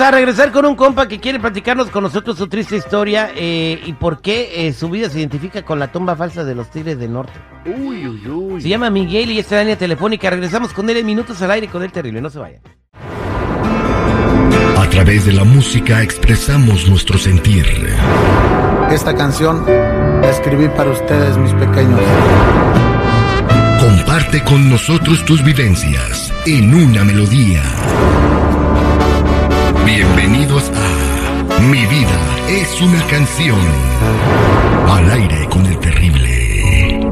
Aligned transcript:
Vamos 0.00 0.14
a 0.14 0.16
regresar 0.16 0.50
con 0.50 0.64
un 0.64 0.76
compa 0.76 1.06
que 1.08 1.20
quiere 1.20 1.38
platicarnos 1.38 1.90
con 1.90 2.02
nosotros 2.02 2.38
su 2.38 2.46
triste 2.46 2.74
historia 2.74 3.32
eh, 3.36 3.78
y 3.84 3.92
por 3.92 4.22
qué 4.22 4.66
eh, 4.66 4.72
su 4.72 4.88
vida 4.88 5.10
se 5.10 5.18
identifica 5.18 5.62
con 5.62 5.78
la 5.78 5.92
tumba 5.92 6.16
falsa 6.16 6.42
de 6.42 6.54
los 6.54 6.70
Tigres 6.70 6.98
del 6.98 7.12
Norte. 7.12 7.34
Uy, 7.66 8.08
uy, 8.08 8.26
uy. 8.26 8.62
Se 8.62 8.70
llama 8.70 8.88
Miguel 8.88 9.30
y 9.30 9.38
esta 9.38 9.60
línea 9.60 9.76
telefónica. 9.76 10.30
Regresamos 10.30 10.72
con 10.72 10.88
él 10.88 10.96
en 10.96 11.04
minutos 11.04 11.42
al 11.42 11.50
aire 11.50 11.68
con 11.68 11.82
el 11.82 11.92
terrible. 11.92 12.22
No 12.22 12.30
se 12.30 12.38
vaya. 12.38 12.62
A 14.78 14.88
través 14.88 15.26
de 15.26 15.34
la 15.34 15.44
música 15.44 16.02
expresamos 16.02 16.88
nuestro 16.88 17.18
sentir. 17.18 17.66
Esta 18.90 19.14
canción 19.14 19.66
la 19.66 20.30
escribí 20.30 20.68
para 20.68 20.92
ustedes, 20.92 21.36
mis 21.36 21.52
pequeños. 21.52 22.00
Comparte 23.78 24.42
con 24.44 24.70
nosotros 24.70 25.22
tus 25.26 25.44
vivencias 25.44 26.32
en 26.46 26.74
una 26.74 27.04
melodía. 27.04 27.60
Bienvenidos 29.92 30.70
a 30.70 31.60
Mi 31.62 31.80
vida 31.80 32.16
es 32.48 32.80
una 32.80 33.04
canción. 33.08 33.58
Al 34.88 35.10
aire 35.10 35.48
con 35.50 35.66
el 35.66 35.76
terrible. 35.80 37.10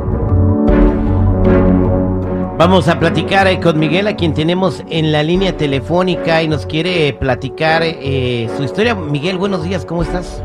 Vamos 2.56 2.86
a 2.86 3.00
platicar 3.00 3.48
eh, 3.48 3.58
con 3.58 3.80
Miguel, 3.80 4.06
a 4.06 4.14
quien 4.14 4.33
tenemos 4.33 4.84
en 4.91 5.11
la 5.11 5.25
línea 5.25 5.56
telefónica 5.56 6.41
y 6.41 6.47
nos 6.47 6.66
quiere 6.66 7.08
eh, 7.08 7.12
platicar 7.14 7.83
eh, 7.83 8.48
su 8.56 8.62
historia. 8.62 8.94
Miguel, 8.94 9.38
buenos 9.38 9.64
días, 9.64 9.84
¿cómo 9.84 10.03
estás? 10.03 10.41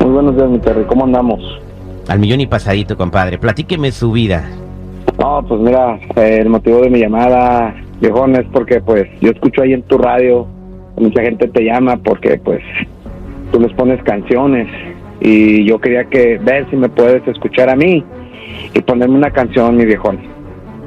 Muy 0.00 0.12
buenos 0.12 0.34
días, 0.34 0.48
mi 0.48 0.58
Terry. 0.60 0.84
¿Cómo 0.84 1.04
andamos? 1.04 1.40
Al 2.08 2.18
millón 2.18 2.40
y 2.40 2.46
pasadito, 2.46 2.96
compadre. 2.96 3.36
Platíqueme 3.36 3.92
su 3.92 4.12
vida. 4.12 4.48
No, 5.18 5.44
pues 5.46 5.60
mira, 5.60 6.00
eh, 6.16 6.38
el 6.40 6.48
motivo 6.48 6.80
de 6.80 6.88
mi 6.88 7.00
llamada, 7.00 7.74
viejón, 8.02 8.34
es 8.36 8.44
porque 8.52 8.80
pues 8.80 9.06
yo 9.20 9.30
escucho 9.30 9.62
ahí 9.62 9.72
en 9.72 9.82
tu 9.82 9.96
radio, 9.96 10.46
mucha 10.98 11.22
gente 11.22 11.48
te 11.48 11.64
llama 11.64 11.96
porque 11.96 12.38
pues 12.44 12.60
tú 13.50 13.60
les 13.60 13.72
pones 13.72 14.02
canciones 14.02 14.68
y 15.20 15.64
yo 15.64 15.80
quería 15.80 16.04
que 16.04 16.38
ver 16.38 16.68
si 16.70 16.76
me 16.76 16.88
puedes 16.88 17.26
escuchar 17.28 17.70
a 17.70 17.76
mí 17.76 18.04
y 18.74 18.80
ponerme 18.82 19.14
una 19.16 19.30
canción, 19.30 19.76
mi 19.76 19.84
viejón. 19.86 20.18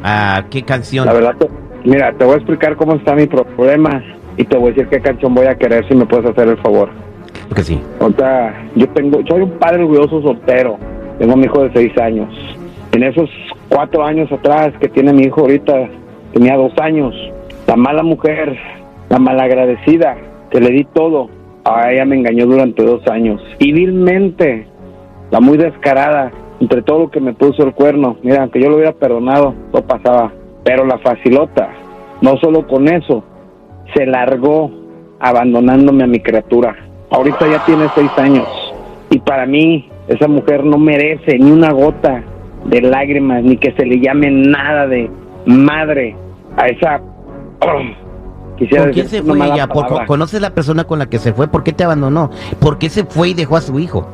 Ah, 0.04 0.44
¿qué 0.52 0.62
canción? 0.62 1.06
La 1.06 1.14
verdad, 1.14 1.36
te- 1.40 1.50
mira, 1.90 2.14
te 2.14 2.26
voy 2.26 2.34
a 2.36 2.38
explicar 2.38 2.76
cómo 2.76 2.96
está 2.96 3.16
mi 3.16 3.26
problema 3.28 4.04
y 4.38 4.44
te 4.44 4.58
voy 4.58 4.68
a 4.68 4.74
decir 4.74 4.88
qué 4.90 5.00
canción 5.00 5.34
voy 5.34 5.48
a 5.48 5.56
querer 5.56 5.88
si 5.88 5.96
me 5.96 6.06
puedes 6.06 6.26
hacer 6.30 6.48
el 6.50 6.58
favor. 6.58 6.90
Porque 7.48 7.64
sí. 7.64 7.80
Ahorita, 8.00 8.54
yo 8.76 8.88
tengo, 8.90 9.20
soy 9.28 9.42
un 9.42 9.52
padre 9.52 9.82
orgulloso 9.84 10.22
soltero. 10.22 10.78
Tengo 11.20 11.34
a 11.34 11.36
mi 11.38 11.46
hijo 11.46 11.64
de 11.64 11.72
seis 11.74 11.98
años. 11.98 12.28
En 12.92 13.04
esos 13.04 13.30
cuatro 13.70 14.04
años 14.04 14.30
atrás 14.32 14.74
que 14.80 14.90
tiene 14.90 15.14
mi 15.14 15.24
hijo 15.24 15.42
ahorita, 15.42 15.88
tenía 16.36 16.58
dos 16.58 16.74
años. 16.82 17.16
La 17.66 17.78
mala 17.78 18.04
mujer, 18.04 18.58
la 19.10 19.20
malagradecida, 19.20 20.18
que 20.52 20.60
le 20.60 20.70
di 20.70 20.84
todo, 20.84 21.30
a 21.64 21.92
ella 21.92 22.04
me 22.04 22.18
engañó 22.18 22.46
durante 22.46 22.84
dos 22.84 23.08
años. 23.08 23.42
Y 23.58 23.72
vilmente, 23.72 24.68
la 25.32 25.40
muy 25.40 25.58
descarada, 25.58 26.32
entre 26.60 26.82
todo 26.82 27.00
lo 27.00 27.10
que 27.10 27.22
me 27.22 27.34
puso 27.34 27.64
el 27.64 27.74
cuerno. 27.74 28.18
Mira, 28.22 28.42
aunque 28.42 28.62
yo 28.62 28.70
lo 28.70 28.76
hubiera 28.76 28.92
perdonado, 28.92 29.56
no 29.74 29.82
pasaba. 29.82 30.34
Pero 30.66 30.86
la 30.86 30.98
facilota, 30.98 31.70
no 32.22 32.36
solo 32.38 32.68
con 32.68 32.90
eso, 32.90 33.24
se 33.94 34.06
largó 34.06 34.70
abandonándome 35.20 36.04
a 36.04 36.08
mi 36.08 36.20
criatura. 36.20 36.76
Ahorita 37.12 37.48
ya 37.48 37.64
tiene 37.66 37.86
seis 37.96 38.12
años. 38.18 38.48
Y 39.10 39.20
para 39.20 39.46
mí, 39.46 39.90
esa 40.10 40.28
mujer 40.28 40.66
no 40.66 40.78
merece 40.78 41.40
ni 41.40 41.50
una 41.50 41.72
gota 41.72 42.24
de 42.66 42.82
lágrimas, 42.82 43.42
ni 43.42 43.56
que 43.56 43.72
se 43.72 43.86
le 43.86 44.02
llame 44.02 44.30
nada 44.32 44.88
de 44.88 45.10
madre 45.46 46.16
a 46.58 46.68
esa... 46.68 47.02
quisiera 48.58 48.86
¿Con 48.86 48.94
quién 48.94 49.08
se 49.10 49.22
fue 49.22 49.38
ella? 49.38 49.68
¿Por- 49.68 49.84
palabra. 49.86 50.06
¿Conoces 50.06 50.42
la 50.42 50.52
persona 50.52 50.84
con 50.86 51.00
la 51.00 51.08
que 51.08 51.20
se 51.20 51.34
fue? 51.34 51.48
¿Por 51.48 51.64
qué 51.64 51.74
te 51.74 51.84
abandonó? 51.84 52.30
¿Por 52.60 52.78
qué 52.78 52.90
se 52.90 53.06
fue 53.06 53.30
y 53.30 53.34
dejó 53.34 53.58
a 53.58 53.62
su 53.62 53.80
hijo? 53.80 54.08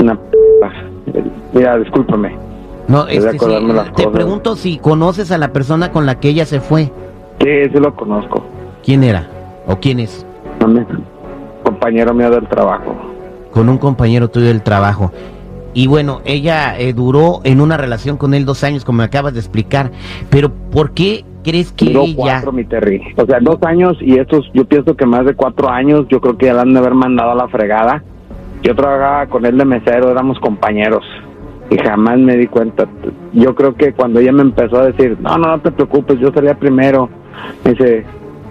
Una 0.00 0.14
p***. 0.14 0.20
Mira, 1.52 1.78
discúlpame. 1.78 2.36
No, 2.86 3.06
este, 3.06 3.32
sí, 3.32 3.38
te 3.38 4.04
cosas. 4.04 4.06
pregunto 4.12 4.56
si 4.56 4.78
conoces 4.78 5.30
a 5.30 5.38
la 5.38 5.52
persona 5.52 5.90
con 5.92 6.06
la 6.06 6.20
que 6.20 6.28
ella 6.28 6.46
se 6.46 6.60
fue. 6.60 6.90
Sí, 7.40 7.48
sí 7.72 7.78
lo 7.80 7.94
conozco. 7.94 8.42
¿Quién 8.82 9.04
era? 9.04 9.28
¿O 9.66 9.76
quién 9.76 10.00
es? 10.00 10.24
Mami, 10.60 10.84
Compañero 11.64 12.14
mío 12.14 12.30
del 12.30 12.48
trabajo. 12.48 12.94
Con 13.52 13.68
un 13.68 13.76
compañero 13.78 14.28
tuyo 14.28 14.46
del 14.46 14.62
trabajo. 14.62 15.12
Y 15.74 15.86
bueno, 15.86 16.22
ella 16.24 16.78
eh, 16.78 16.94
duró 16.94 17.40
en 17.44 17.60
una 17.60 17.76
relación 17.76 18.16
con 18.16 18.32
él 18.32 18.46
dos 18.46 18.64
años, 18.64 18.84
como 18.84 18.98
me 18.98 19.04
acabas 19.04 19.34
de 19.34 19.40
explicar. 19.40 19.90
Pero 20.30 20.50
¿por 20.50 20.92
qué 20.92 21.24
crees 21.42 21.72
que 21.72 21.86
Duró 21.86 22.02
ella... 22.04 22.14
cuatro, 22.16 22.52
mi 22.52 22.64
Terry. 22.64 23.02
O 23.16 23.24
sea, 23.26 23.38
dos 23.40 23.58
años 23.62 23.96
y 24.00 24.18
estos, 24.18 24.50
yo 24.54 24.64
pienso 24.64 24.96
que 24.96 25.06
más 25.06 25.24
de 25.24 25.34
cuatro 25.34 25.68
años, 25.68 26.06
yo 26.08 26.20
creo 26.20 26.36
que 26.36 26.46
ya 26.46 26.54
la 26.54 26.62
han 26.62 26.72
de 26.72 26.78
haber 26.78 26.94
mandado 26.94 27.30
a 27.32 27.34
la 27.34 27.48
fregada. 27.48 28.02
Yo 28.62 28.74
trabajaba 28.74 29.26
con 29.26 29.46
él 29.46 29.56
de 29.56 29.64
mesero, 29.64 30.10
éramos 30.10 30.38
compañeros. 30.40 31.04
Y 31.70 31.76
jamás 31.78 32.18
me 32.18 32.36
di 32.36 32.46
cuenta. 32.46 32.86
Yo 33.32 33.54
creo 33.54 33.74
que 33.74 33.92
cuando 33.92 34.20
ella 34.20 34.32
me 34.32 34.42
empezó 34.42 34.78
a 34.80 34.86
decir, 34.86 35.16
no, 35.20 35.36
no, 35.38 35.48
no 35.48 35.60
te 35.60 35.70
preocupes, 35.70 36.18
yo 36.18 36.32
salía 36.32 36.54
primero. 36.54 37.08
Me 37.64 37.72
dice, 37.72 38.04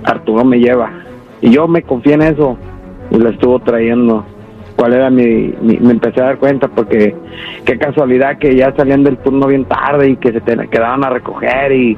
Arturo 0.04 0.46
me 0.46 0.59
lleva. 0.59 0.92
Y 1.42 1.50
yo 1.50 1.68
me 1.68 1.81
confié 1.81 2.14
en 2.14 2.22
eso 2.22 2.58
y 3.12 3.18
la 3.18 3.30
estuvo 3.31 3.59
trayendo. 3.59 4.24
¿Cuál 4.75 4.94
era 4.94 5.09
mi, 5.09 5.54
mi- 5.62 5.80
Me 5.80 5.92
empecé 5.94 6.22
a 6.22 6.25
dar 6.25 6.38
cuenta 6.38 6.68
porque 6.68 7.16
qué 7.66 7.78
casualidad 7.80 8.38
que 8.38 8.56
ya 8.56 8.72
salían 8.78 9.04
del 9.04 9.18
turno 9.18 9.48
bien 9.48 9.66
tarde 9.66 10.12
y 10.12 10.16
que 10.18 10.31
se 10.31 10.40
te 10.42 10.56
quedaban 10.68 11.04
a 11.04 11.09
recoger 11.09 11.72
y, 11.72 11.98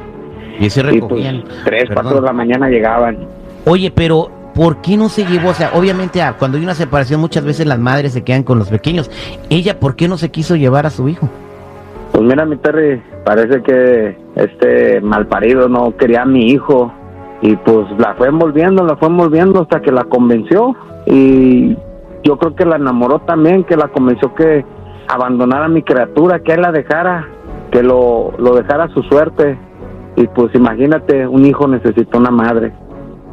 Y 0.59 0.69
se 0.69 0.81
y, 0.81 0.83
pues, 0.83 0.94
recogían. 0.95 1.44
tres, 1.63 1.88
Perdón. 1.88 2.03
cuatro 2.03 2.22
de 2.22 2.25
la 2.27 2.33
mañana 2.33 2.69
llegaban. 2.69 3.17
Oye, 3.66 3.91
pero 3.94 4.29
¿por 4.53 4.77
qué 4.81 4.97
no 4.97 5.09
se 5.09 5.25
llevó? 5.25 5.50
O 5.50 5.53
sea, 5.53 5.72
obviamente 5.73 6.22
ah, 6.22 6.35
cuando 6.38 6.57
hay 6.57 6.63
una 6.63 6.75
separación 6.75 7.22
muchas 7.22 7.45
veces 7.45 7.66
las 7.66 7.79
madres 7.79 8.13
se 8.13 8.23
quedan 8.23 8.44
con 8.44 8.59
los 8.59 8.69
pequeños. 8.69 9.09
Ella, 9.50 9.79
¿por 9.79 9.95
qué 9.95 10.07
no 10.07 10.17
se 10.17 10.29
quiso 10.29 10.55
llevar 10.55 10.85
a 10.85 10.89
su 10.89 11.07
hijo? 11.07 11.29
Pues 12.11 12.23
mira, 12.23 12.45
mi 12.45 12.57
Terry, 12.57 13.01
parece 13.23 13.61
que 13.61 14.17
este 14.35 15.00
malparido 15.01 15.69
no 15.69 15.95
quería 15.95 16.23
a 16.23 16.25
mi 16.25 16.50
hijo 16.50 16.91
y 17.41 17.56
pues 17.56 17.88
la 17.97 18.16
fue 18.16 18.27
envolviendo, 18.27 18.83
la 18.83 18.97
fue 18.97 19.07
envolviendo 19.07 19.61
hasta 19.61 19.81
que 19.81 19.91
la 19.91 20.03
convenció 20.06 20.75
y 21.06 21.77
yo 22.23 22.38
creo 22.38 22.56
que 22.56 22.66
la 22.66 22.75
enamoró 22.75 23.19
también, 23.19 23.63
que 23.63 23.77
la 23.77 23.88
convenció 23.88 24.33
que 24.35 24.66
abandonara 25.07 25.66
a 25.66 25.69
mi 25.69 25.83
criatura, 25.83 26.39
que 26.39 26.53
él 26.53 26.61
la 26.61 26.71
dejara, 26.71 27.27
que 27.71 27.81
lo, 27.83 28.33
lo 28.38 28.56
dejara 28.56 28.85
a 28.85 28.89
su 28.89 29.03
suerte 29.03 29.57
y 30.19 30.28
pues 30.28 30.53
imagínate, 30.53 31.25
un 31.25 31.46
hijo 31.46 31.66
necesita 31.66 32.18
una 32.18 32.30
madre, 32.30 32.74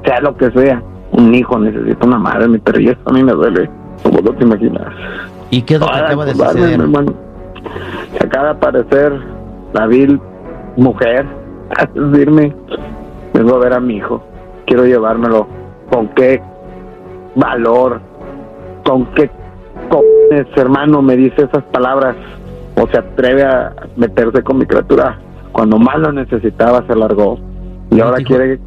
sea 0.04 0.20
lo 0.20 0.36
que 0.36 0.52
sea, 0.52 0.80
un 1.10 1.34
hijo 1.34 1.58
necesita 1.58 2.06
una 2.06 2.16
madre, 2.16 2.46
mi 2.46 2.60
Terry, 2.60 2.84
y 2.84 2.88
eso 2.90 3.00
a 3.06 3.12
mí 3.12 3.24
me 3.24 3.32
duele, 3.32 3.68
como 4.04 4.20
no 4.20 4.32
te 4.32 4.44
imaginas. 4.44 4.86
¿Y 5.50 5.62
qué 5.62 5.74
es 5.74 5.80
lo 5.80 5.88
que 5.88 5.92
acaba 5.92 6.24
de 6.24 6.30
acordarme, 6.30 6.60
suceder? 6.60 6.80
hermano. 6.80 7.14
Se 8.16 8.24
acaba 8.24 8.44
de 8.44 8.50
aparecer 8.52 9.20
la 9.72 9.86
vil 9.88 10.20
mujer 10.76 11.26
a 11.76 11.86
decirme, 11.86 12.54
vengo 13.34 13.56
a 13.56 13.58
ver 13.58 13.72
a 13.72 13.80
mi 13.80 13.96
hijo, 13.96 14.22
quiero 14.66 14.84
llevármelo. 14.84 15.48
¿Con 15.90 16.06
qué 16.10 16.40
valor? 17.34 18.00
¿Con 18.84 19.06
qué 19.14 19.28
cojones, 19.88 20.46
hermano, 20.54 21.02
me 21.02 21.16
dice 21.16 21.42
esas 21.42 21.64
palabras? 21.64 22.14
¿O 22.80 22.86
se 22.86 22.98
atreve 22.98 23.42
a 23.42 23.72
meterse 23.96 24.42
con 24.44 24.58
mi 24.58 24.66
criatura? 24.66 25.18
Cuando 25.56 25.78
más 25.78 25.98
lo 25.98 26.12
necesitaba 26.12 26.86
se 26.86 26.94
largó. 26.94 27.38
Y 27.90 27.98
ahora 28.00 28.18
dijo- 28.18 28.28
quiere... 28.28 28.60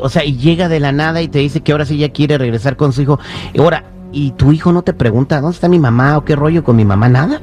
O 0.00 0.10
sea, 0.10 0.22
y 0.22 0.36
llega 0.36 0.68
de 0.68 0.80
la 0.80 0.92
nada 0.92 1.22
y 1.22 1.28
te 1.28 1.38
dice 1.38 1.62
que 1.62 1.72
ahora 1.72 1.86
sí 1.86 1.96
ya 1.96 2.10
quiere 2.10 2.36
regresar 2.36 2.76
con 2.76 2.92
su 2.92 3.00
hijo. 3.00 3.18
Y 3.54 3.60
Ahora, 3.62 3.84
¿y 4.12 4.32
tu 4.32 4.52
hijo 4.52 4.70
no 4.70 4.82
te 4.82 4.92
pregunta 4.92 5.40
dónde 5.40 5.54
está 5.54 5.66
mi 5.68 5.78
mamá 5.78 6.18
o 6.18 6.24
qué 6.26 6.36
rollo 6.36 6.62
con 6.62 6.76
mi 6.76 6.84
mamá? 6.84 7.08
Nada. 7.08 7.40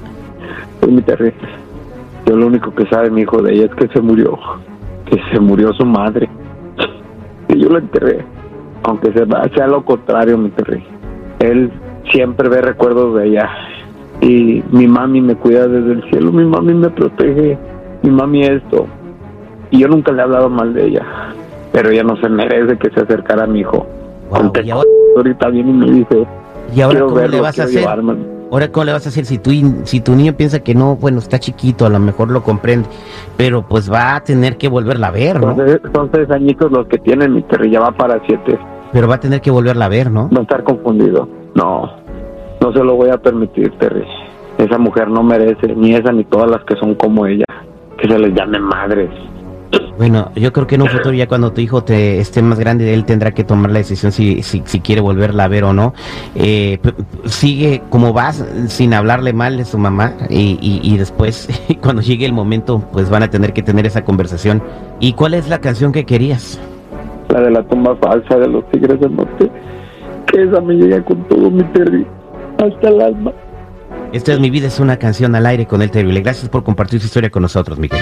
Es 0.81 0.87
mi 0.87 1.01
terrible. 1.01 1.33
Yo 2.27 2.35
lo 2.35 2.45
único 2.45 2.71
que 2.75 2.85
sabe 2.85 3.09
mi 3.09 3.21
hijo 3.21 3.41
de 3.41 3.53
ella 3.53 3.65
es 3.65 3.71
que 3.75 3.87
se 3.87 3.99
murió. 3.99 4.37
Que 5.09 5.19
se 5.33 5.39
murió 5.39 5.73
su 5.73 5.85
madre. 5.85 6.29
Y 7.49 7.59
yo 7.63 7.69
lo 7.69 7.79
enterré. 7.79 8.23
Aunque 8.83 9.11
sea, 9.13 9.25
sea 9.55 9.65
lo 9.67 9.83
contrario, 9.83 10.37
mi 10.37 10.49
terrible. 10.49 10.85
Él 11.39 11.71
siempre 12.11 12.47
ve 12.47 12.61
recuerdos 12.61 13.15
de 13.15 13.27
ella. 13.29 13.49
Y 14.21 14.61
mi 14.71 14.85
mami 14.85 15.19
me 15.21 15.35
cuida 15.35 15.67
desde 15.67 15.93
el 15.93 16.03
cielo. 16.11 16.31
Mi 16.31 16.45
mami 16.45 16.73
me 16.75 16.89
protege. 16.91 17.57
Mi 18.03 18.11
mami 18.11 18.43
esto. 18.43 18.85
Y 19.71 19.79
yo 19.79 19.87
nunca 19.87 20.11
le 20.11 20.19
he 20.19 20.23
hablado 20.23 20.49
mal 20.49 20.73
de 20.73 20.85
ella. 20.85 21.05
Pero 21.71 21.89
ella 21.89 22.03
no 22.03 22.15
se 22.17 22.29
merece 22.29 22.77
que 22.77 22.91
se 22.91 22.99
acercara 23.01 23.45
a 23.45 23.47
mi 23.47 23.61
hijo. 23.61 23.87
Wow, 24.29 24.51
y 24.63 24.69
ahora, 24.69 24.89
ahorita 25.17 25.49
viene 25.49 25.71
y 25.71 25.73
me 25.73 25.91
dice, 25.91 26.27
y 26.75 26.81
ahora 26.81 27.01
¿cómo 27.01 27.15
verlo, 27.15 27.35
le 27.37 27.41
vas 27.41 27.59
a 27.59 27.63
hacer? 27.63 27.87
Ahora, 27.87 28.71
¿cómo 28.71 28.85
le 28.85 28.91
vas 28.93 29.05
a 29.05 29.09
hacer 29.09 29.25
si 29.25 29.39
tu, 29.39 29.51
si 29.83 29.99
tu 29.99 30.15
niño 30.15 30.33
piensa 30.33 30.59
que 30.59 30.75
no, 30.75 30.95
bueno, 30.95 31.19
está 31.19 31.39
chiquito, 31.39 31.85
a 31.85 31.89
lo 31.89 31.99
mejor 31.99 32.29
lo 32.29 32.43
comprende, 32.43 32.87
pero 33.35 33.63
pues 33.63 33.91
va 33.91 34.15
a 34.15 34.23
tener 34.23 34.57
que 34.57 34.67
volverla 34.67 35.07
a 35.07 35.11
ver, 35.11 35.39
¿no? 35.39 35.51
Entonces, 35.51 35.81
son 35.93 36.09
seis 36.13 36.29
añitos 36.29 36.71
los 36.71 36.85
que 36.87 36.99
tienen 36.99 37.33
mi 37.33 37.41
Terry. 37.43 37.71
Ya 37.71 37.79
va 37.79 37.91
para 37.91 38.21
siete. 38.27 38.59
Pero 38.91 39.07
va 39.07 39.15
a 39.15 39.19
tener 39.19 39.41
que 39.41 39.49
volverla 39.49 39.85
a 39.85 39.89
ver, 39.89 40.11
¿no? 40.11 40.29
va 40.29 40.39
a 40.39 40.43
estar 40.43 40.63
confundido. 40.63 41.27
No, 41.55 41.91
no 42.61 42.73
se 42.73 42.83
lo 42.83 42.95
voy 42.95 43.09
a 43.09 43.17
permitir, 43.17 43.71
Terry. 43.79 44.05
Esa 44.59 44.77
mujer 44.77 45.09
no 45.09 45.23
merece, 45.23 45.75
ni 45.75 45.95
esa 45.95 46.11
ni 46.11 46.23
todas 46.25 46.49
las 46.49 46.63
que 46.63 46.75
son 46.75 46.93
como 46.93 47.25
ella, 47.25 47.45
que 47.97 48.07
se 48.07 48.19
les 48.19 48.33
llame 48.33 48.59
madres. 48.59 49.09
Bueno, 49.97 50.31
yo 50.35 50.51
creo 50.51 50.67
que 50.67 50.75
en 50.75 50.83
un 50.83 50.87
futuro 50.89 51.13
ya 51.13 51.27
cuando 51.27 51.51
tu 51.51 51.61
hijo 51.61 51.83
te 51.83 52.19
esté 52.19 52.41
más 52.41 52.59
grande, 52.59 52.93
él 52.93 53.05
tendrá 53.05 53.31
que 53.31 53.43
tomar 53.43 53.71
la 53.71 53.79
decisión 53.79 54.11
si, 54.11 54.41
si, 54.41 54.61
si 54.65 54.79
quiere 54.79 55.01
volverla 55.01 55.45
a 55.45 55.47
ver 55.47 55.63
o 55.63 55.73
no. 55.73 55.93
Eh, 56.35 56.79
sigue 57.25 57.81
como 57.89 58.13
vas, 58.13 58.45
sin 58.67 58.93
hablarle 58.93 59.33
mal 59.33 59.57
de 59.57 59.65
su 59.65 59.77
mamá 59.77 60.13
y, 60.29 60.57
y, 60.61 60.81
y 60.83 60.97
después, 60.97 61.47
cuando 61.81 62.01
llegue 62.01 62.25
el 62.25 62.33
momento, 62.33 62.83
pues 62.91 63.09
van 63.09 63.23
a 63.23 63.29
tener 63.29 63.53
que 63.53 63.63
tener 63.63 63.85
esa 63.85 64.03
conversación. 64.03 64.61
¿Y 64.99 65.13
cuál 65.13 65.33
es 65.33 65.49
la 65.49 65.59
canción 65.59 65.91
que 65.91 66.05
querías? 66.05 66.59
La 67.29 67.41
de 67.41 67.51
la 67.51 67.63
tumba 67.63 67.95
falsa 67.95 68.37
de 68.37 68.47
los 68.47 68.69
Tigres 68.71 68.99
del 68.99 69.15
Norte. 69.15 69.49
Que 70.27 70.43
esa 70.43 70.61
me 70.61 70.73
llega 70.75 71.03
con 71.03 71.23
todo 71.27 71.49
mi 71.49 71.63
Terry. 71.65 72.05
Hasta 72.59 72.89
el 72.89 73.01
alma. 73.01 73.31
Esta 74.13 74.31
es 74.31 74.39
mi 74.39 74.51
vida, 74.51 74.67
es 74.67 74.79
una 74.79 74.97
canción 74.97 75.33
al 75.35 75.45
aire 75.47 75.65
con 75.65 75.81
el 75.81 75.89
terrible. 75.89 76.21
Gracias 76.21 76.47
por 76.47 76.63
compartir 76.63 76.99
su 76.99 77.07
historia 77.07 77.31
con 77.31 77.41
nosotros, 77.41 77.79
Miguel. 77.79 77.99